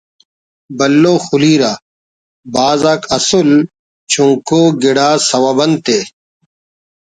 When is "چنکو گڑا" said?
4.11-5.09